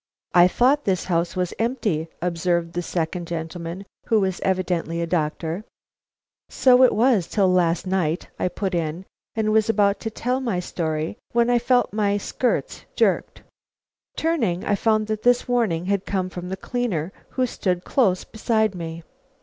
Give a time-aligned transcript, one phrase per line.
[0.33, 5.63] "I thought this house was empty," observed the second gentleman, who was evidently a doctor.
[6.49, 10.59] "So it was till last night," I put in; and was about to tell my
[10.59, 13.43] story, when I felt my skirts jerked.
[14.17, 18.73] Turning, I found that this warning had come from the cleaner who stood close beside
[18.73, 19.03] me.